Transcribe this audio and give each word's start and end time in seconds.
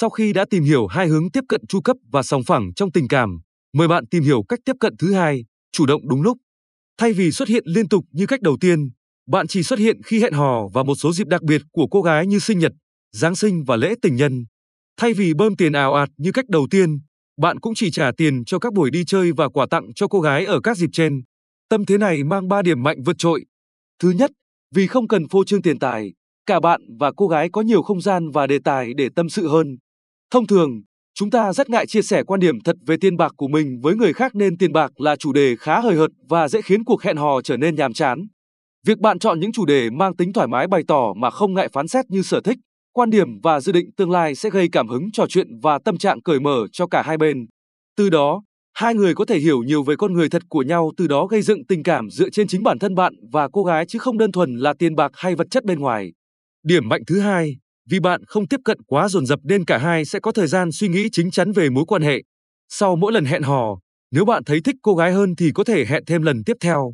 Sau 0.00 0.10
khi 0.10 0.32
đã 0.32 0.44
tìm 0.50 0.64
hiểu 0.64 0.86
hai 0.86 1.06
hướng 1.06 1.30
tiếp 1.30 1.44
cận 1.48 1.66
chu 1.66 1.80
cấp 1.80 1.96
và 2.12 2.22
sòng 2.22 2.44
phẳng 2.44 2.74
trong 2.76 2.92
tình 2.92 3.08
cảm, 3.08 3.38
mời 3.72 3.88
bạn 3.88 4.06
tìm 4.06 4.22
hiểu 4.22 4.42
cách 4.48 4.58
tiếp 4.64 4.72
cận 4.80 4.96
thứ 4.96 5.14
hai, 5.14 5.44
chủ 5.72 5.86
động 5.86 6.08
đúng 6.08 6.22
lúc. 6.22 6.38
Thay 6.98 7.12
vì 7.12 7.32
xuất 7.32 7.48
hiện 7.48 7.64
liên 7.66 7.88
tục 7.88 8.04
như 8.12 8.26
cách 8.26 8.42
đầu 8.42 8.56
tiên, 8.60 8.90
bạn 9.30 9.46
chỉ 9.46 9.62
xuất 9.62 9.78
hiện 9.78 10.02
khi 10.02 10.20
hẹn 10.20 10.32
hò 10.32 10.68
và 10.74 10.82
một 10.82 10.94
số 10.94 11.12
dịp 11.12 11.26
đặc 11.26 11.42
biệt 11.42 11.62
của 11.72 11.86
cô 11.90 12.02
gái 12.02 12.26
như 12.26 12.38
sinh 12.38 12.58
nhật, 12.58 12.72
Giáng 13.12 13.36
sinh 13.36 13.64
và 13.64 13.76
lễ 13.76 13.94
tình 14.02 14.16
nhân. 14.16 14.44
Thay 14.96 15.14
vì 15.14 15.34
bơm 15.34 15.56
tiền 15.56 15.72
ảo 15.72 15.94
ạt 15.94 16.08
như 16.16 16.32
cách 16.32 16.48
đầu 16.48 16.66
tiên, 16.70 17.00
bạn 17.40 17.60
cũng 17.60 17.74
chỉ 17.76 17.90
trả 17.90 18.10
tiền 18.16 18.44
cho 18.44 18.58
các 18.58 18.72
buổi 18.72 18.90
đi 18.90 19.04
chơi 19.04 19.32
và 19.32 19.48
quà 19.48 19.66
tặng 19.70 19.94
cho 19.94 20.08
cô 20.08 20.20
gái 20.20 20.44
ở 20.44 20.60
các 20.60 20.76
dịp 20.76 20.90
trên. 20.92 21.22
Tâm 21.68 21.84
thế 21.84 21.98
này 21.98 22.24
mang 22.24 22.48
3 22.48 22.62
điểm 22.62 22.82
mạnh 22.82 23.02
vượt 23.02 23.16
trội. 23.18 23.44
Thứ 24.02 24.10
nhất, 24.10 24.30
vì 24.74 24.86
không 24.86 25.08
cần 25.08 25.28
phô 25.28 25.44
trương 25.44 25.62
tiền 25.62 25.78
tài, 25.78 26.12
cả 26.46 26.60
bạn 26.60 26.80
và 27.00 27.12
cô 27.16 27.28
gái 27.28 27.48
có 27.52 27.60
nhiều 27.60 27.82
không 27.82 28.00
gian 28.00 28.30
và 28.30 28.46
đề 28.46 28.58
tài 28.64 28.94
để 28.94 29.08
tâm 29.16 29.28
sự 29.28 29.48
hơn. 29.48 29.78
Thông 30.30 30.46
thường, 30.46 30.82
chúng 31.14 31.30
ta 31.30 31.52
rất 31.52 31.70
ngại 31.70 31.86
chia 31.86 32.02
sẻ 32.02 32.22
quan 32.22 32.40
điểm 32.40 32.60
thật 32.64 32.76
về 32.86 32.96
tiền 33.00 33.16
bạc 33.16 33.32
của 33.36 33.48
mình 33.48 33.80
với 33.82 33.96
người 33.96 34.12
khác 34.12 34.34
nên 34.34 34.58
tiền 34.58 34.72
bạc 34.72 35.00
là 35.00 35.16
chủ 35.16 35.32
đề 35.32 35.56
khá 35.56 35.80
hời 35.80 35.96
hợt 35.96 36.10
và 36.28 36.48
dễ 36.48 36.62
khiến 36.62 36.84
cuộc 36.84 37.02
hẹn 37.02 37.16
hò 37.16 37.42
trở 37.42 37.56
nên 37.56 37.74
nhàm 37.74 37.92
chán. 37.92 38.26
Việc 38.86 38.98
bạn 38.98 39.18
chọn 39.18 39.40
những 39.40 39.52
chủ 39.52 39.64
đề 39.64 39.90
mang 39.90 40.16
tính 40.16 40.32
thoải 40.32 40.48
mái 40.48 40.66
bày 40.66 40.82
tỏ 40.88 41.12
mà 41.16 41.30
không 41.30 41.54
ngại 41.54 41.68
phán 41.72 41.88
xét 41.88 42.04
như 42.08 42.22
sở 42.22 42.40
thích, 42.40 42.58
quan 42.92 43.10
điểm 43.10 43.40
và 43.42 43.60
dự 43.60 43.72
định 43.72 43.90
tương 43.96 44.10
lai 44.10 44.34
sẽ 44.34 44.50
gây 44.50 44.68
cảm 44.72 44.88
hứng 44.88 45.12
trò 45.12 45.26
chuyện 45.28 45.46
và 45.62 45.78
tâm 45.84 45.98
trạng 45.98 46.22
cởi 46.22 46.40
mở 46.40 46.66
cho 46.72 46.86
cả 46.86 47.02
hai 47.02 47.16
bên. 47.16 47.46
Từ 47.96 48.10
đó, 48.10 48.42
hai 48.74 48.94
người 48.94 49.14
có 49.14 49.24
thể 49.24 49.38
hiểu 49.38 49.62
nhiều 49.62 49.82
về 49.82 49.96
con 49.96 50.12
người 50.12 50.28
thật 50.28 50.42
của 50.48 50.62
nhau 50.62 50.92
từ 50.96 51.06
đó 51.06 51.26
gây 51.26 51.42
dựng 51.42 51.66
tình 51.66 51.82
cảm 51.82 52.10
dựa 52.10 52.30
trên 52.30 52.48
chính 52.48 52.62
bản 52.62 52.78
thân 52.78 52.94
bạn 52.94 53.14
và 53.32 53.48
cô 53.52 53.64
gái 53.64 53.86
chứ 53.86 53.98
không 53.98 54.18
đơn 54.18 54.32
thuần 54.32 54.56
là 54.56 54.74
tiền 54.78 54.94
bạc 54.94 55.12
hay 55.14 55.34
vật 55.34 55.46
chất 55.50 55.64
bên 55.64 55.78
ngoài. 55.78 56.12
Điểm 56.64 56.88
mạnh 56.88 57.02
thứ 57.06 57.20
hai, 57.20 57.56
vì 57.88 58.00
bạn 58.00 58.24
không 58.24 58.48
tiếp 58.48 58.60
cận 58.64 58.82
quá 58.82 59.08
dồn 59.08 59.26
dập 59.26 59.40
nên 59.42 59.64
cả 59.64 59.78
hai 59.78 60.04
sẽ 60.04 60.20
có 60.20 60.32
thời 60.32 60.46
gian 60.46 60.72
suy 60.72 60.88
nghĩ 60.88 61.08
chính 61.12 61.30
chắn 61.30 61.52
về 61.52 61.70
mối 61.70 61.84
quan 61.86 62.02
hệ. 62.02 62.22
Sau 62.68 62.96
mỗi 62.96 63.12
lần 63.12 63.24
hẹn 63.24 63.42
hò, 63.42 63.78
nếu 64.10 64.24
bạn 64.24 64.44
thấy 64.44 64.60
thích 64.60 64.76
cô 64.82 64.94
gái 64.94 65.12
hơn 65.12 65.36
thì 65.36 65.50
có 65.54 65.64
thể 65.64 65.84
hẹn 65.84 66.04
thêm 66.06 66.22
lần 66.22 66.44
tiếp 66.44 66.56
theo. 66.60 66.92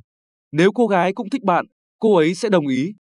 Nếu 0.52 0.72
cô 0.72 0.86
gái 0.86 1.12
cũng 1.12 1.30
thích 1.30 1.42
bạn, 1.42 1.66
cô 1.98 2.16
ấy 2.16 2.34
sẽ 2.34 2.48
đồng 2.48 2.66
ý. 2.66 2.92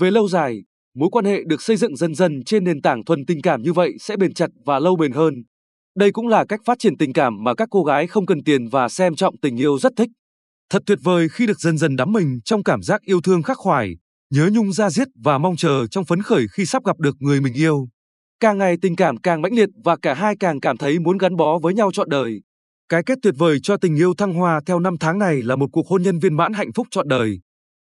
Về 0.00 0.10
lâu 0.10 0.28
dài, 0.28 0.62
mối 0.94 1.08
quan 1.12 1.24
hệ 1.24 1.40
được 1.46 1.62
xây 1.62 1.76
dựng 1.76 1.96
dần 1.96 2.14
dần 2.14 2.44
trên 2.46 2.64
nền 2.64 2.82
tảng 2.82 3.04
thuần 3.04 3.26
tình 3.26 3.42
cảm 3.42 3.62
như 3.62 3.72
vậy 3.72 3.92
sẽ 4.00 4.16
bền 4.16 4.34
chặt 4.34 4.50
và 4.64 4.78
lâu 4.78 4.96
bền 4.96 5.12
hơn. 5.12 5.34
Đây 5.96 6.12
cũng 6.12 6.28
là 6.28 6.44
cách 6.48 6.60
phát 6.64 6.78
triển 6.78 6.96
tình 6.96 7.12
cảm 7.12 7.44
mà 7.44 7.54
các 7.54 7.68
cô 7.70 7.84
gái 7.84 8.06
không 8.06 8.26
cần 8.26 8.44
tiền 8.44 8.68
và 8.68 8.88
xem 8.88 9.14
trọng 9.14 9.36
tình 9.38 9.56
yêu 9.56 9.78
rất 9.78 9.92
thích. 9.96 10.10
Thật 10.70 10.82
tuyệt 10.86 10.98
vời 11.02 11.28
khi 11.28 11.46
được 11.46 11.60
dần 11.60 11.78
dần 11.78 11.96
đắm 11.96 12.12
mình 12.12 12.40
trong 12.44 12.62
cảm 12.62 12.82
giác 12.82 13.02
yêu 13.02 13.20
thương 13.20 13.42
khắc 13.42 13.56
khoải, 13.56 13.94
nhớ 14.34 14.48
nhung 14.52 14.72
ra 14.72 14.90
giết 14.90 15.08
và 15.24 15.38
mong 15.38 15.56
chờ 15.56 15.86
trong 15.86 16.04
phấn 16.04 16.22
khởi 16.22 16.46
khi 16.52 16.66
sắp 16.66 16.84
gặp 16.84 17.00
được 17.00 17.16
người 17.18 17.40
mình 17.40 17.54
yêu. 17.54 17.88
Càng 18.40 18.58
ngày 18.58 18.76
tình 18.82 18.96
cảm 18.96 19.16
càng 19.16 19.42
mãnh 19.42 19.54
liệt 19.54 19.68
và 19.84 19.96
cả 19.96 20.14
hai 20.14 20.34
càng 20.40 20.60
cảm 20.60 20.76
thấy 20.76 20.98
muốn 20.98 21.18
gắn 21.18 21.36
bó 21.36 21.58
với 21.58 21.74
nhau 21.74 21.90
trọn 21.92 22.08
đời. 22.08 22.40
Cái 22.88 23.02
kết 23.06 23.18
tuyệt 23.22 23.34
vời 23.38 23.58
cho 23.62 23.76
tình 23.76 23.96
yêu 23.96 24.14
thăng 24.14 24.34
hoa 24.34 24.60
theo 24.66 24.80
năm 24.80 24.94
tháng 25.00 25.18
này 25.18 25.42
là 25.42 25.56
một 25.56 25.66
cuộc 25.72 25.88
hôn 25.88 26.02
nhân 26.02 26.18
viên 26.18 26.36
mãn 26.36 26.52
hạnh 26.52 26.72
phúc 26.72 26.86
trọn 26.90 27.08
đời. 27.08 27.40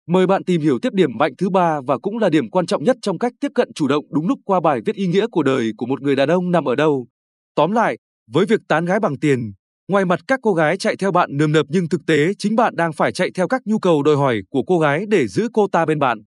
Mời 0.07 0.27
bạn 0.27 0.43
tìm 0.43 0.61
hiểu 0.61 0.79
tiếp 0.81 0.93
điểm 0.93 1.17
mạnh 1.17 1.31
thứ 1.37 1.49
ba 1.49 1.81
và 1.87 1.97
cũng 1.97 2.17
là 2.17 2.29
điểm 2.29 2.49
quan 2.49 2.65
trọng 2.65 2.83
nhất 2.83 2.97
trong 3.01 3.19
cách 3.19 3.33
tiếp 3.39 3.51
cận 3.55 3.73
chủ 3.73 3.87
động 3.87 4.05
đúng 4.11 4.27
lúc 4.27 4.39
qua 4.45 4.59
bài 4.59 4.79
viết 4.85 4.95
ý 4.95 5.07
nghĩa 5.07 5.27
của 5.27 5.43
đời 5.43 5.71
của 5.77 5.85
một 5.85 6.01
người 6.01 6.15
đàn 6.15 6.29
ông 6.29 6.51
nằm 6.51 6.65
ở 6.65 6.75
đâu. 6.75 7.07
Tóm 7.55 7.71
lại, 7.71 7.97
với 8.31 8.45
việc 8.45 8.59
tán 8.67 8.85
gái 8.85 8.99
bằng 8.99 9.19
tiền, 9.19 9.51
ngoài 9.87 10.05
mặt 10.05 10.19
các 10.27 10.39
cô 10.43 10.53
gái 10.53 10.77
chạy 10.77 10.95
theo 10.95 11.11
bạn 11.11 11.29
nườm 11.37 11.51
nượp 11.51 11.65
nhưng 11.69 11.89
thực 11.89 12.01
tế 12.07 12.33
chính 12.37 12.55
bạn 12.55 12.75
đang 12.75 12.93
phải 12.93 13.11
chạy 13.11 13.31
theo 13.35 13.47
các 13.47 13.61
nhu 13.65 13.79
cầu 13.79 14.03
đòi 14.03 14.15
hỏi 14.15 14.41
của 14.49 14.63
cô 14.67 14.79
gái 14.79 15.05
để 15.09 15.27
giữ 15.27 15.49
cô 15.53 15.67
ta 15.71 15.85
bên 15.85 15.99
bạn. 15.99 16.21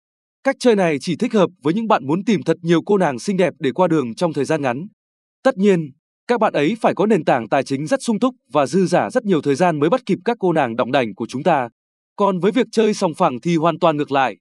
Cách 0.44 0.56
chơi 0.58 0.76
này 0.76 0.96
chỉ 1.00 1.16
thích 1.16 1.32
hợp 1.32 1.50
với 1.62 1.74
những 1.74 1.88
bạn 1.88 2.06
muốn 2.06 2.24
tìm 2.24 2.42
thật 2.42 2.56
nhiều 2.62 2.82
cô 2.86 2.98
nàng 2.98 3.18
xinh 3.18 3.36
đẹp 3.36 3.52
để 3.58 3.72
qua 3.72 3.88
đường 3.88 4.14
trong 4.14 4.32
thời 4.32 4.44
gian 4.44 4.62
ngắn. 4.62 4.86
Tất 5.42 5.56
nhiên, 5.56 5.90
các 6.26 6.40
bạn 6.40 6.52
ấy 6.52 6.76
phải 6.80 6.94
có 6.94 7.06
nền 7.06 7.24
tảng 7.24 7.48
tài 7.48 7.64
chính 7.64 7.86
rất 7.86 8.02
sung 8.02 8.18
túc 8.18 8.34
và 8.52 8.66
dư 8.66 8.86
giả 8.86 9.10
rất 9.10 9.24
nhiều 9.24 9.42
thời 9.42 9.54
gian 9.54 9.78
mới 9.80 9.90
bắt 9.90 10.00
kịp 10.06 10.18
các 10.24 10.36
cô 10.40 10.52
nàng 10.52 10.76
đỏng 10.76 10.92
đảnh 10.92 11.14
của 11.14 11.26
chúng 11.28 11.42
ta. 11.42 11.68
Còn 12.16 12.38
với 12.38 12.52
việc 12.52 12.66
chơi 12.72 12.94
sòng 12.94 13.14
phẳng 13.14 13.40
thì 13.40 13.56
hoàn 13.56 13.78
toàn 13.78 13.96
ngược 13.96 14.12
lại. 14.12 14.36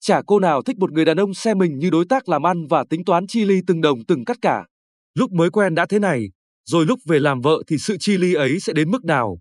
Chả 0.00 0.22
cô 0.26 0.38
nào 0.38 0.62
thích 0.62 0.78
một 0.78 0.92
người 0.92 1.04
đàn 1.04 1.16
ông 1.16 1.34
xem 1.34 1.58
mình 1.58 1.78
như 1.78 1.90
đối 1.90 2.04
tác 2.04 2.28
làm 2.28 2.46
ăn 2.46 2.66
và 2.66 2.84
tính 2.90 3.04
toán 3.04 3.26
chi 3.26 3.44
ly 3.44 3.60
từng 3.66 3.80
đồng 3.80 4.04
từng 4.04 4.24
cắt 4.24 4.36
cả. 4.42 4.64
Lúc 5.14 5.32
mới 5.32 5.50
quen 5.50 5.74
đã 5.74 5.86
thế 5.86 5.98
này, 5.98 6.30
rồi 6.64 6.86
lúc 6.86 6.98
về 7.06 7.18
làm 7.18 7.40
vợ 7.40 7.62
thì 7.66 7.78
sự 7.78 7.96
chi 8.00 8.16
ly 8.18 8.34
ấy 8.34 8.60
sẽ 8.60 8.72
đến 8.72 8.90
mức 8.90 9.04
nào? 9.04 9.38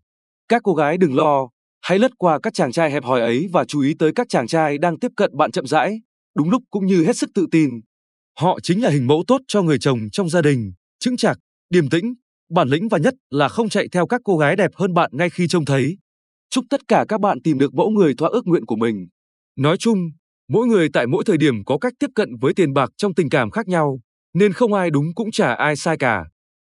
Các 0.49 0.61
cô 0.63 0.73
gái 0.73 0.97
đừng 0.97 1.15
lo, 1.15 1.49
hãy 1.81 1.99
lướt 1.99 2.11
qua 2.17 2.39
các 2.43 2.53
chàng 2.53 2.71
trai 2.71 2.91
hẹp 2.91 3.03
hòi 3.03 3.21
ấy 3.21 3.47
và 3.53 3.65
chú 3.65 3.81
ý 3.81 3.93
tới 3.99 4.11
các 4.15 4.29
chàng 4.29 4.47
trai 4.47 4.77
đang 4.77 4.99
tiếp 4.99 5.11
cận 5.15 5.37
bạn 5.37 5.51
chậm 5.51 5.67
rãi, 5.67 6.01
đúng 6.37 6.49
lúc 6.49 6.63
cũng 6.69 6.85
như 6.85 7.05
hết 7.05 7.17
sức 7.17 7.29
tự 7.35 7.47
tin. 7.51 7.69
Họ 8.39 8.59
chính 8.63 8.83
là 8.83 8.89
hình 8.89 9.07
mẫu 9.07 9.23
tốt 9.27 9.41
cho 9.47 9.61
người 9.61 9.77
chồng 9.79 9.99
trong 10.11 10.29
gia 10.29 10.41
đình, 10.41 10.73
chững 10.99 11.17
chạc, 11.17 11.37
điềm 11.69 11.89
tĩnh, 11.89 12.13
bản 12.49 12.67
lĩnh 12.67 12.89
và 12.89 12.97
nhất 12.97 13.13
là 13.29 13.47
không 13.47 13.69
chạy 13.69 13.87
theo 13.91 14.07
các 14.07 14.21
cô 14.23 14.37
gái 14.37 14.55
đẹp 14.55 14.71
hơn 14.75 14.93
bạn 14.93 15.09
ngay 15.13 15.29
khi 15.29 15.47
trông 15.47 15.65
thấy. 15.65 15.97
Chúc 16.49 16.65
tất 16.69 16.81
cả 16.87 17.05
các 17.07 17.21
bạn 17.21 17.41
tìm 17.41 17.57
được 17.57 17.73
mẫu 17.73 17.89
người 17.89 18.13
thỏa 18.17 18.29
ước 18.29 18.47
nguyện 18.47 18.65
của 18.65 18.75
mình. 18.75 19.07
Nói 19.57 19.77
chung, 19.77 19.97
mỗi 20.49 20.67
người 20.67 20.89
tại 20.93 21.07
mỗi 21.07 21.23
thời 21.25 21.37
điểm 21.37 21.63
có 21.65 21.77
cách 21.77 21.93
tiếp 21.99 22.09
cận 22.15 22.29
với 22.41 22.53
tiền 22.53 22.73
bạc 22.73 22.91
trong 22.97 23.13
tình 23.13 23.29
cảm 23.29 23.51
khác 23.51 23.67
nhau, 23.67 23.99
nên 24.33 24.53
không 24.53 24.73
ai 24.73 24.89
đúng 24.89 25.05
cũng 25.15 25.31
chả 25.31 25.53
ai 25.53 25.75
sai 25.75 25.97
cả. 25.97 26.25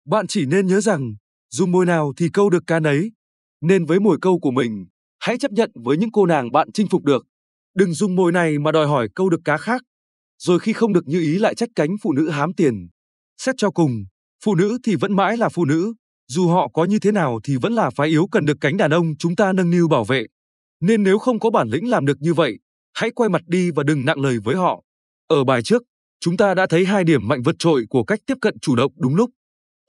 Bạn 0.06 0.26
chỉ 0.26 0.46
nên 0.46 0.66
nhớ 0.66 0.80
rằng, 0.80 1.14
dù 1.50 1.66
môi 1.66 1.86
nào 1.86 2.12
thì 2.16 2.28
câu 2.32 2.50
được 2.50 2.62
cá 2.66 2.80
nấy. 2.80 3.12
Nên 3.60 3.84
với 3.84 4.00
mùi 4.00 4.16
câu 4.20 4.38
của 4.38 4.50
mình, 4.50 4.86
hãy 5.20 5.38
chấp 5.38 5.52
nhận 5.52 5.70
với 5.84 5.96
những 5.96 6.12
cô 6.12 6.26
nàng 6.26 6.52
bạn 6.52 6.72
chinh 6.72 6.88
phục 6.88 7.04
được. 7.04 7.26
Đừng 7.74 7.94
dùng 7.94 8.16
mồi 8.16 8.32
này 8.32 8.58
mà 8.58 8.72
đòi 8.72 8.86
hỏi 8.86 9.08
câu 9.14 9.28
được 9.28 9.40
cá 9.44 9.56
khác. 9.56 9.82
Rồi 10.38 10.58
khi 10.58 10.72
không 10.72 10.92
được 10.92 11.06
như 11.06 11.20
ý 11.20 11.38
lại 11.38 11.54
trách 11.54 11.68
cánh 11.76 11.90
phụ 12.02 12.12
nữ 12.12 12.30
hám 12.30 12.52
tiền. 12.54 12.88
Xét 13.38 13.54
cho 13.58 13.70
cùng, 13.70 14.04
phụ 14.44 14.54
nữ 14.54 14.78
thì 14.84 14.94
vẫn 14.94 15.16
mãi 15.16 15.36
là 15.36 15.48
phụ 15.48 15.64
nữ, 15.64 15.94
dù 16.28 16.48
họ 16.48 16.68
có 16.68 16.84
như 16.84 16.98
thế 16.98 17.12
nào 17.12 17.40
thì 17.44 17.56
vẫn 17.56 17.72
là 17.72 17.90
phái 17.90 18.08
yếu 18.08 18.26
cần 18.32 18.44
được 18.44 18.56
cánh 18.60 18.76
đàn 18.76 18.90
ông 18.90 19.16
chúng 19.18 19.36
ta 19.36 19.52
nâng 19.52 19.70
niu 19.70 19.88
bảo 19.88 20.04
vệ. 20.04 20.26
Nên 20.80 21.02
nếu 21.02 21.18
không 21.18 21.38
có 21.38 21.50
bản 21.50 21.68
lĩnh 21.68 21.90
làm 21.90 22.06
được 22.06 22.16
như 22.20 22.34
vậy, 22.34 22.58
hãy 22.94 23.10
quay 23.10 23.30
mặt 23.30 23.42
đi 23.46 23.70
và 23.70 23.82
đừng 23.82 24.04
nặng 24.04 24.20
lời 24.20 24.38
với 24.44 24.54
họ. 24.54 24.82
Ở 25.28 25.44
bài 25.44 25.62
trước, 25.62 25.82
chúng 26.20 26.36
ta 26.36 26.54
đã 26.54 26.66
thấy 26.66 26.84
hai 26.84 27.04
điểm 27.04 27.28
mạnh 27.28 27.42
vượt 27.42 27.56
trội 27.58 27.86
của 27.90 28.04
cách 28.04 28.20
tiếp 28.26 28.34
cận 28.40 28.58
chủ 28.58 28.76
động 28.76 28.92
đúng 28.96 29.14
lúc. 29.14 29.30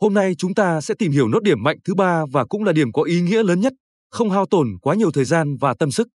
Hôm 0.01 0.13
nay 0.13 0.35
chúng 0.37 0.53
ta 0.53 0.81
sẽ 0.81 0.93
tìm 0.99 1.11
hiểu 1.11 1.27
nốt 1.27 1.43
điểm 1.43 1.63
mạnh 1.63 1.77
thứ 1.85 1.95
ba 1.95 2.23
và 2.31 2.45
cũng 2.45 2.63
là 2.63 2.71
điểm 2.71 2.91
có 2.91 3.03
ý 3.03 3.21
nghĩa 3.21 3.43
lớn 3.43 3.59
nhất, 3.59 3.73
không 4.11 4.29
hao 4.29 4.45
tổn 4.45 4.67
quá 4.81 4.95
nhiều 4.95 5.11
thời 5.11 5.25
gian 5.25 5.57
và 5.57 5.73
tâm 5.73 5.91
sức. 5.91 6.07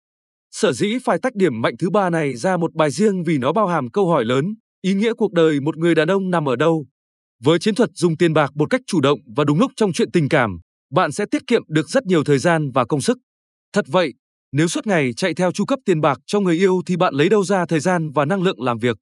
Sở 0.51 0.73
dĩ 0.73 0.99
phải 1.05 1.19
tách 1.19 1.35
điểm 1.35 1.61
mạnh 1.61 1.75
thứ 1.79 1.91
ba 1.91 2.11
này 2.11 2.37
ra 2.37 2.57
một 2.57 2.75
bài 2.75 2.91
riêng 2.91 3.25
vì 3.25 3.39
nó 3.39 3.53
bao 3.53 3.67
hàm 3.67 3.91
câu 3.91 4.09
hỏi 4.09 4.25
lớn, 4.25 4.55
ý 4.83 4.95
nghĩa 4.95 5.13
cuộc 5.13 5.33
đời 5.33 5.61
một 5.61 5.77
người 5.77 5.95
đàn 5.95 6.11
ông 6.11 6.31
nằm 6.31 6.49
ở 6.49 6.57
đâu. 6.57 6.87
Với 7.43 7.59
chiến 7.59 7.75
thuật 7.75 7.91
dùng 7.95 8.17
tiền 8.17 8.33
bạc 8.33 8.51
một 8.55 8.71
cách 8.71 8.81
chủ 8.87 9.01
động 9.01 9.19
và 9.37 9.45
đúng 9.45 9.59
lúc 9.59 9.73
trong 9.77 9.93
chuyện 9.93 10.11
tình 10.11 10.29
cảm, 10.29 10.59
bạn 10.91 11.13
sẽ 11.13 11.25
tiết 11.31 11.47
kiệm 11.47 11.63
được 11.69 11.89
rất 11.89 12.07
nhiều 12.07 12.25
thời 12.25 12.39
gian 12.39 12.71
và 12.71 12.85
công 12.85 13.01
sức. 13.01 13.19
Thật 13.73 13.85
vậy, 13.89 14.15
nếu 14.53 14.69
suốt 14.69 14.87
ngày 14.87 15.13
chạy 15.17 15.35
theo 15.35 15.53
chu 15.53 15.65
cấp 15.65 15.79
tiền 15.85 16.01
bạc 16.01 16.19
cho 16.27 16.41
người 16.41 16.57
yêu 16.57 16.81
thì 16.87 16.97
bạn 16.97 17.15
lấy 17.15 17.29
đâu 17.29 17.45
ra 17.45 17.67
thời 17.67 17.81
gian 17.81 18.11
và 18.13 18.25
năng 18.25 18.43
lượng 18.43 18.63
làm 18.63 18.79
việc? 18.79 18.97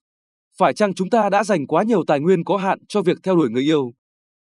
Phải 0.59 0.75
chăng 0.75 0.95
chúng 0.95 1.11
ta 1.11 1.31
đã 1.31 1.45
dành 1.45 1.67
quá 1.67 1.83
nhiều 1.83 2.05
tài 2.07 2.21
nguyên 2.21 2.45
có 2.45 2.57
hạn 2.57 2.79
cho 2.89 3.03
việc 3.03 3.19
theo 3.23 3.37
đuổi 3.37 3.51
người 3.51 3.63
yêu? 3.63 3.93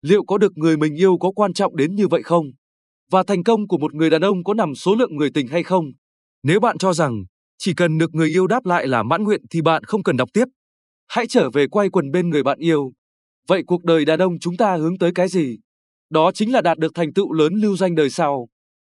Liệu 0.01 0.23
có 0.25 0.37
được 0.37 0.57
người 0.57 0.77
mình 0.77 0.95
yêu 0.95 1.17
có 1.17 1.31
quan 1.31 1.53
trọng 1.53 1.75
đến 1.75 1.95
như 1.95 2.07
vậy 2.07 2.23
không? 2.23 2.45
Và 3.11 3.23
thành 3.23 3.43
công 3.43 3.67
của 3.67 3.77
một 3.77 3.93
người 3.93 4.09
đàn 4.09 4.21
ông 4.21 4.43
có 4.43 4.53
nằm 4.53 4.75
số 4.75 4.95
lượng 4.95 5.15
người 5.15 5.29
tình 5.33 5.47
hay 5.47 5.63
không? 5.63 5.85
Nếu 6.43 6.59
bạn 6.59 6.77
cho 6.77 6.93
rằng 6.93 7.23
chỉ 7.57 7.73
cần 7.73 7.97
được 7.97 8.09
người 8.13 8.29
yêu 8.29 8.47
đáp 8.47 8.65
lại 8.65 8.87
là 8.87 9.03
mãn 9.03 9.23
nguyện 9.23 9.41
thì 9.49 9.61
bạn 9.61 9.83
không 9.83 10.03
cần 10.03 10.17
đọc 10.17 10.29
tiếp. 10.33 10.45
Hãy 11.07 11.27
trở 11.27 11.49
về 11.49 11.67
quay 11.67 11.89
quần 11.89 12.11
bên 12.11 12.29
người 12.29 12.43
bạn 12.43 12.59
yêu. 12.59 12.91
Vậy 13.47 13.63
cuộc 13.67 13.83
đời 13.83 14.05
đàn 14.05 14.19
ông 14.19 14.39
chúng 14.39 14.57
ta 14.57 14.75
hướng 14.75 14.97
tới 14.97 15.11
cái 15.15 15.27
gì? 15.27 15.57
Đó 16.09 16.31
chính 16.31 16.53
là 16.53 16.61
đạt 16.61 16.77
được 16.77 16.91
thành 16.95 17.13
tựu 17.13 17.33
lớn 17.33 17.53
lưu 17.53 17.77
danh 17.77 17.95
đời 17.95 18.09
sau. 18.09 18.47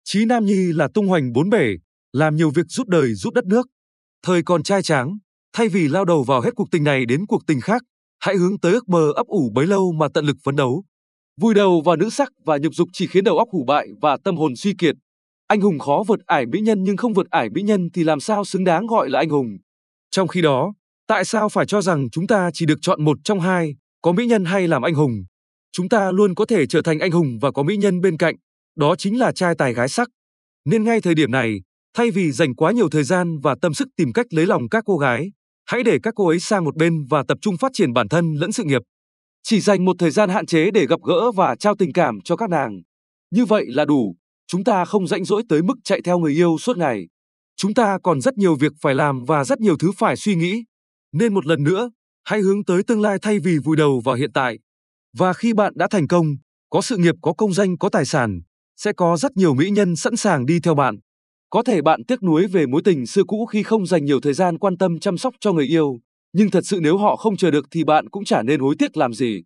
Chí 0.03 0.25
Nam 0.25 0.45
Nhi 0.45 0.71
là 0.73 0.87
tung 0.93 1.07
hoành 1.07 1.31
bốn 1.33 1.49
bể, 1.49 1.67
làm 2.13 2.35
nhiều 2.35 2.49
việc 2.49 2.65
giúp 2.69 2.87
đời 2.87 3.13
giúp 3.13 3.33
đất 3.33 3.45
nước. 3.45 3.67
Thời 4.23 4.43
còn 4.43 4.63
trai 4.63 4.83
tráng, 4.83 5.17
thay 5.53 5.69
vì 5.69 5.87
lao 5.87 6.05
đầu 6.05 6.23
vào 6.23 6.41
hết 6.41 6.51
cuộc 6.55 6.71
tình 6.71 6.83
này 6.83 7.05
đến 7.05 7.25
cuộc 7.27 7.41
tình 7.47 7.61
khác, 7.61 7.81
hãy 8.19 8.35
hướng 8.35 8.59
tới 8.59 8.73
ước 8.73 8.89
mơ 8.89 9.11
ấp 9.15 9.27
ủ 9.27 9.51
bấy 9.53 9.67
lâu 9.67 9.91
mà 9.91 10.07
tận 10.13 10.25
lực 10.25 10.37
phấn 10.43 10.55
đấu. 10.55 10.83
Vùi 11.41 11.53
đầu 11.53 11.81
vào 11.81 11.95
nữ 11.95 12.09
sắc 12.09 12.29
và 12.45 12.57
nhục 12.57 12.75
dục 12.75 12.89
chỉ 12.93 13.07
khiến 13.07 13.23
đầu 13.23 13.37
óc 13.37 13.47
hủ 13.51 13.63
bại 13.67 13.87
và 14.01 14.17
tâm 14.23 14.37
hồn 14.37 14.55
suy 14.55 14.73
kiệt. 14.73 14.95
Anh 15.47 15.61
hùng 15.61 15.79
khó 15.79 16.03
vượt 16.07 16.19
ải 16.25 16.45
mỹ 16.45 16.59
nhân 16.59 16.83
nhưng 16.83 16.97
không 16.97 17.13
vượt 17.13 17.29
ải 17.29 17.49
mỹ 17.49 17.61
nhân 17.61 17.89
thì 17.93 18.03
làm 18.03 18.19
sao 18.19 18.45
xứng 18.45 18.63
đáng 18.63 18.87
gọi 18.87 19.09
là 19.09 19.19
anh 19.19 19.29
hùng. 19.29 19.57
Trong 20.11 20.27
khi 20.27 20.41
đó, 20.41 20.73
tại 21.07 21.25
sao 21.25 21.49
phải 21.49 21.65
cho 21.65 21.81
rằng 21.81 22.09
chúng 22.09 22.27
ta 22.27 22.49
chỉ 22.53 22.65
được 22.65 22.79
chọn 22.81 23.03
một 23.03 23.17
trong 23.23 23.39
hai, 23.39 23.75
có 24.01 24.11
mỹ 24.11 24.25
nhân 24.25 24.45
hay 24.45 24.67
làm 24.67 24.81
anh 24.81 24.93
hùng? 24.93 25.23
Chúng 25.71 25.89
ta 25.89 26.11
luôn 26.11 26.35
có 26.35 26.45
thể 26.45 26.65
trở 26.65 26.81
thành 26.81 26.99
anh 26.99 27.11
hùng 27.11 27.39
và 27.41 27.51
có 27.51 27.63
mỹ 27.63 27.77
nhân 27.77 28.01
bên 28.01 28.17
cạnh, 28.17 28.35
đó 28.75 28.95
chính 28.95 29.19
là 29.19 29.31
trai 29.31 29.55
tài 29.55 29.73
gái 29.73 29.89
sắc. 29.89 30.07
Nên 30.65 30.83
ngay 30.83 31.01
thời 31.01 31.15
điểm 31.15 31.31
này, 31.31 31.61
thay 31.97 32.11
vì 32.11 32.31
dành 32.31 32.55
quá 32.55 32.71
nhiều 32.71 32.89
thời 32.89 33.03
gian 33.03 33.39
và 33.39 33.55
tâm 33.61 33.73
sức 33.73 33.87
tìm 33.97 34.13
cách 34.13 34.25
lấy 34.29 34.45
lòng 34.45 34.69
các 34.69 34.83
cô 34.87 34.97
gái, 34.97 35.31
hãy 35.65 35.83
để 35.83 35.97
các 36.03 36.13
cô 36.17 36.27
ấy 36.27 36.39
sang 36.39 36.63
một 36.63 36.75
bên 36.75 37.05
và 37.09 37.23
tập 37.27 37.37
trung 37.41 37.57
phát 37.57 37.71
triển 37.73 37.93
bản 37.93 38.09
thân 38.09 38.33
lẫn 38.33 38.51
sự 38.51 38.63
nghiệp. 38.63 38.81
Chỉ 39.43 39.59
dành 39.59 39.85
một 39.85 39.95
thời 39.99 40.11
gian 40.11 40.29
hạn 40.29 40.45
chế 40.45 40.71
để 40.71 40.85
gặp 40.85 40.99
gỡ 41.03 41.31
và 41.31 41.55
trao 41.55 41.75
tình 41.75 41.93
cảm 41.93 42.21
cho 42.21 42.35
các 42.35 42.49
nàng. 42.49 42.81
Như 43.31 43.45
vậy 43.45 43.65
là 43.67 43.85
đủ, 43.85 44.15
chúng 44.47 44.63
ta 44.63 44.85
không 44.85 45.07
rãnh 45.07 45.25
rỗi 45.25 45.43
tới 45.49 45.61
mức 45.61 45.75
chạy 45.83 46.01
theo 46.01 46.19
người 46.19 46.33
yêu 46.33 46.57
suốt 46.57 46.77
ngày. 46.77 47.07
Chúng 47.55 47.73
ta 47.73 47.97
còn 48.03 48.21
rất 48.21 48.37
nhiều 48.37 48.55
việc 48.55 48.71
phải 48.81 48.95
làm 48.95 49.23
và 49.25 49.43
rất 49.43 49.59
nhiều 49.59 49.77
thứ 49.77 49.91
phải 49.97 50.15
suy 50.15 50.35
nghĩ. 50.35 50.63
Nên 51.11 51.33
một 51.33 51.45
lần 51.45 51.63
nữa, 51.63 51.91
hãy 52.23 52.39
hướng 52.39 52.65
tới 52.65 52.83
tương 52.83 53.01
lai 53.01 53.17
thay 53.21 53.39
vì 53.39 53.57
vùi 53.57 53.77
đầu 53.77 53.99
vào 53.99 54.15
hiện 54.15 54.31
tại. 54.33 54.59
Và 55.17 55.33
khi 55.33 55.53
bạn 55.53 55.73
đã 55.75 55.87
thành 55.91 56.07
công, 56.07 56.25
có 56.69 56.81
sự 56.81 56.97
nghiệp, 56.97 57.15
có 57.21 57.33
công 57.33 57.53
danh, 57.53 57.77
có 57.77 57.89
tài 57.89 58.05
sản, 58.05 58.41
sẽ 58.77 58.93
có 58.93 59.17
rất 59.17 59.37
nhiều 59.37 59.53
mỹ 59.53 59.69
nhân 59.69 59.95
sẵn 59.95 60.15
sàng 60.15 60.45
đi 60.45 60.59
theo 60.59 60.75
bạn. 60.75 60.95
Có 61.49 61.63
thể 61.63 61.81
bạn 61.81 62.03
tiếc 62.07 62.23
nuối 62.23 62.47
về 62.47 62.65
mối 62.65 62.81
tình 62.85 63.05
xưa 63.05 63.23
cũ 63.27 63.45
khi 63.45 63.63
không 63.63 63.85
dành 63.85 64.05
nhiều 64.05 64.19
thời 64.21 64.33
gian 64.33 64.57
quan 64.57 64.77
tâm 64.77 64.99
chăm 64.99 65.17
sóc 65.17 65.33
cho 65.39 65.53
người 65.53 65.65
yêu, 65.65 65.99
nhưng 66.33 66.51
thật 66.51 66.65
sự 66.65 66.79
nếu 66.81 66.97
họ 66.97 67.15
không 67.15 67.37
chờ 67.37 67.51
được 67.51 67.65
thì 67.71 67.83
bạn 67.83 68.09
cũng 68.09 68.25
chả 68.25 68.41
nên 68.41 68.59
hối 68.59 68.75
tiếc 68.79 68.97
làm 68.97 69.13
gì. 69.13 69.43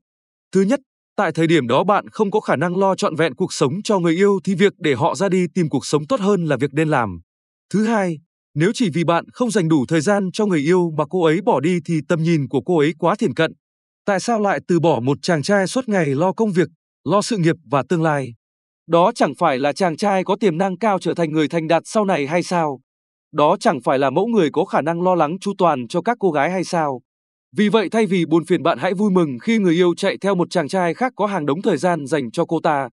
Thứ 0.51 0.61
nhất, 0.61 0.79
tại 1.15 1.31
thời 1.31 1.47
điểm 1.47 1.67
đó 1.67 1.83
bạn 1.83 2.09
không 2.09 2.31
có 2.31 2.39
khả 2.39 2.55
năng 2.55 2.77
lo 2.77 2.95
trọn 2.95 3.15
vẹn 3.15 3.35
cuộc 3.35 3.53
sống 3.53 3.73
cho 3.83 3.99
người 3.99 4.15
yêu 4.15 4.39
thì 4.43 4.55
việc 4.55 4.73
để 4.77 4.93
họ 4.93 5.15
ra 5.15 5.29
đi 5.29 5.45
tìm 5.53 5.69
cuộc 5.69 5.85
sống 5.85 6.07
tốt 6.07 6.19
hơn 6.19 6.45
là 6.45 6.57
việc 6.57 6.73
nên 6.73 6.89
làm. 6.89 7.19
Thứ 7.73 7.85
hai, 7.85 8.17
nếu 8.55 8.71
chỉ 8.73 8.89
vì 8.89 9.03
bạn 9.03 9.25
không 9.33 9.51
dành 9.51 9.69
đủ 9.69 9.85
thời 9.87 10.01
gian 10.01 10.29
cho 10.33 10.45
người 10.45 10.59
yêu 10.59 10.91
mà 10.97 11.05
cô 11.09 11.23
ấy 11.23 11.41
bỏ 11.41 11.59
đi 11.59 11.79
thì 11.85 12.01
tầm 12.07 12.23
nhìn 12.23 12.47
của 12.47 12.61
cô 12.61 12.79
ấy 12.79 12.93
quá 12.99 13.15
thiển 13.15 13.33
cận. 13.33 13.53
Tại 14.05 14.19
sao 14.19 14.39
lại 14.39 14.59
từ 14.67 14.79
bỏ 14.79 14.99
một 14.99 15.17
chàng 15.21 15.43
trai 15.43 15.67
suốt 15.67 15.89
ngày 15.89 16.05
lo 16.05 16.31
công 16.31 16.51
việc, 16.51 16.69
lo 17.03 17.21
sự 17.21 17.37
nghiệp 17.37 17.55
và 17.71 17.83
tương 17.89 18.03
lai? 18.03 18.33
Đó 18.87 19.11
chẳng 19.15 19.33
phải 19.37 19.59
là 19.59 19.73
chàng 19.73 19.97
trai 19.97 20.23
có 20.23 20.35
tiềm 20.39 20.57
năng 20.57 20.77
cao 20.77 20.99
trở 20.99 21.13
thành 21.13 21.31
người 21.31 21.47
thành 21.47 21.67
đạt 21.67 21.83
sau 21.85 22.05
này 22.05 22.27
hay 22.27 22.43
sao? 22.43 22.79
Đó 23.31 23.57
chẳng 23.59 23.81
phải 23.81 23.99
là 23.99 24.09
mẫu 24.09 24.27
người 24.27 24.49
có 24.51 24.65
khả 24.65 24.81
năng 24.81 25.01
lo 25.01 25.15
lắng 25.15 25.37
chu 25.41 25.53
toàn 25.57 25.87
cho 25.87 26.01
các 26.01 26.17
cô 26.19 26.31
gái 26.31 26.51
hay 26.51 26.63
sao? 26.63 27.01
Vì 27.55 27.69
vậy 27.69 27.89
thay 27.89 28.05
vì 28.05 28.25
buồn 28.25 28.45
phiền 28.45 28.63
bạn 28.63 28.77
hãy 28.77 28.93
vui 28.93 29.11
mừng 29.11 29.37
khi 29.41 29.57
người 29.57 29.73
yêu 29.73 29.95
chạy 29.95 30.17
theo 30.17 30.35
một 30.35 30.49
chàng 30.49 30.67
trai 30.67 30.93
khác 30.93 31.13
có 31.15 31.25
hàng 31.25 31.45
đống 31.45 31.61
thời 31.61 31.77
gian 31.77 32.05
dành 32.05 32.31
cho 32.31 32.45
cô 32.45 32.59
ta. 32.63 32.89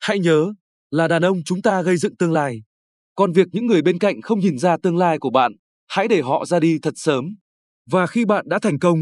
Hãy 0.00 0.18
nhớ, 0.18 0.52
là 0.90 1.08
đàn 1.08 1.24
ông 1.24 1.42
chúng 1.44 1.62
ta 1.62 1.82
gây 1.82 1.96
dựng 1.96 2.16
tương 2.16 2.32
lai. 2.32 2.62
Còn 3.14 3.32
việc 3.32 3.48
những 3.52 3.66
người 3.66 3.82
bên 3.82 3.98
cạnh 3.98 4.22
không 4.22 4.40
nhìn 4.40 4.58
ra 4.58 4.76
tương 4.82 4.96
lai 4.96 5.18
của 5.18 5.30
bạn, 5.30 5.52
hãy 5.88 6.08
để 6.08 6.22
họ 6.22 6.44
ra 6.44 6.60
đi 6.60 6.78
thật 6.82 6.94
sớm. 6.96 7.36
Và 7.90 8.06
khi 8.06 8.24
bạn 8.24 8.44
đã 8.48 8.58
thành 8.58 8.78
công, 8.78 8.98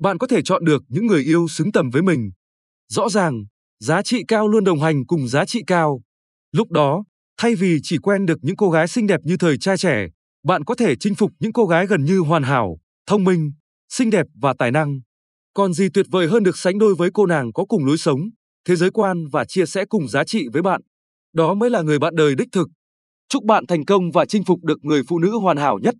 bạn 0.00 0.18
có 0.18 0.26
thể 0.26 0.42
chọn 0.42 0.64
được 0.64 0.82
những 0.88 1.06
người 1.06 1.22
yêu 1.22 1.48
xứng 1.48 1.72
tầm 1.72 1.90
với 1.90 2.02
mình. 2.02 2.30
Rõ 2.88 3.08
ràng, 3.08 3.44
giá 3.80 4.02
trị 4.02 4.22
cao 4.28 4.48
luôn 4.48 4.64
đồng 4.64 4.80
hành 4.80 5.06
cùng 5.06 5.28
giá 5.28 5.44
trị 5.44 5.62
cao. 5.66 6.00
Lúc 6.52 6.70
đó, 6.70 7.04
thay 7.36 7.54
vì 7.54 7.78
chỉ 7.82 7.98
quen 7.98 8.26
được 8.26 8.38
những 8.42 8.56
cô 8.56 8.70
gái 8.70 8.88
xinh 8.88 9.06
đẹp 9.06 9.20
như 9.24 9.36
thời 9.36 9.58
trai 9.58 9.76
trẻ, 9.76 10.06
bạn 10.44 10.64
có 10.64 10.74
thể 10.74 10.96
chinh 10.96 11.14
phục 11.14 11.30
những 11.40 11.52
cô 11.52 11.66
gái 11.66 11.86
gần 11.86 12.04
như 12.04 12.18
hoàn 12.18 12.42
hảo, 12.42 12.78
thông 13.06 13.24
minh, 13.24 13.52
xinh 13.88 14.10
đẹp 14.10 14.26
và 14.34 14.54
tài 14.58 14.70
năng. 14.70 15.00
Còn 15.54 15.72
gì 15.72 15.88
tuyệt 15.94 16.06
vời 16.10 16.28
hơn 16.28 16.42
được 16.42 16.58
sánh 16.58 16.78
đôi 16.78 16.94
với 16.94 17.10
cô 17.14 17.26
nàng 17.26 17.52
có 17.52 17.64
cùng 17.64 17.86
lối 17.86 17.98
sống, 17.98 18.20
thế 18.64 18.76
giới 18.76 18.90
quan 18.90 19.26
và 19.32 19.44
chia 19.44 19.66
sẻ 19.66 19.84
cùng 19.88 20.08
giá 20.08 20.24
trị 20.24 20.48
với 20.52 20.62
bạn. 20.62 20.80
Đó 21.32 21.54
mới 21.54 21.70
là 21.70 21.82
người 21.82 21.98
bạn 21.98 22.16
đời 22.16 22.34
đích 22.34 22.48
thực. 22.52 22.68
Chúc 23.28 23.44
bạn 23.44 23.66
thành 23.66 23.84
công 23.84 24.10
và 24.10 24.24
chinh 24.24 24.44
phục 24.44 24.64
được 24.64 24.84
người 24.84 25.02
phụ 25.08 25.18
nữ 25.18 25.38
hoàn 25.38 25.56
hảo 25.56 25.78
nhất. 25.82 25.94